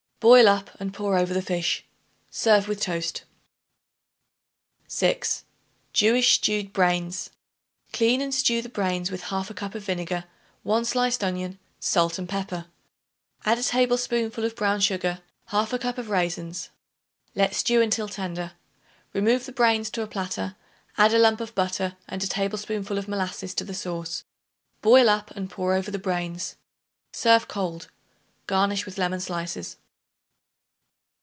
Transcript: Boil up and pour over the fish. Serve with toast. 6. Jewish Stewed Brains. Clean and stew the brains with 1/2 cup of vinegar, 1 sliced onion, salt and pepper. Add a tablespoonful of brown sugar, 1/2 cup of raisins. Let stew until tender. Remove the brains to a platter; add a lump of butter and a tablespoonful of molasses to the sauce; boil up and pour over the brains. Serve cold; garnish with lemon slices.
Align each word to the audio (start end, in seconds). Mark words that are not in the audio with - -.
Boil 0.23 0.47
up 0.47 0.69
and 0.79 0.93
pour 0.93 1.17
over 1.17 1.33
the 1.33 1.41
fish. 1.41 1.83
Serve 2.29 2.67
with 2.67 2.79
toast. 2.79 3.23
6. 4.85 5.45
Jewish 5.93 6.33
Stewed 6.35 6.71
Brains. 6.71 7.31
Clean 7.91 8.21
and 8.21 8.31
stew 8.31 8.61
the 8.61 8.69
brains 8.69 9.09
with 9.09 9.23
1/2 9.31 9.55
cup 9.55 9.73
of 9.73 9.83
vinegar, 9.83 10.25
1 10.61 10.85
sliced 10.85 11.23
onion, 11.23 11.57
salt 11.79 12.19
and 12.19 12.29
pepper. 12.29 12.67
Add 13.45 13.57
a 13.57 13.63
tablespoonful 13.63 14.45
of 14.45 14.55
brown 14.55 14.79
sugar, 14.79 15.23
1/2 15.49 15.79
cup 15.81 15.97
of 15.97 16.11
raisins. 16.11 16.69
Let 17.33 17.55
stew 17.55 17.81
until 17.81 18.07
tender. 18.07 18.51
Remove 19.13 19.47
the 19.47 19.51
brains 19.51 19.89
to 19.89 20.03
a 20.03 20.07
platter; 20.07 20.55
add 20.99 21.15
a 21.15 21.17
lump 21.17 21.41
of 21.41 21.55
butter 21.55 21.97
and 22.07 22.23
a 22.23 22.27
tablespoonful 22.27 22.99
of 22.99 23.07
molasses 23.07 23.55
to 23.55 23.63
the 23.63 23.73
sauce; 23.73 24.23
boil 24.83 25.09
up 25.09 25.31
and 25.31 25.49
pour 25.49 25.73
over 25.73 25.89
the 25.89 25.97
brains. 25.97 26.57
Serve 27.11 27.47
cold; 27.47 27.89
garnish 28.45 28.85
with 28.85 28.99
lemon 28.99 29.19
slices. 29.19 29.77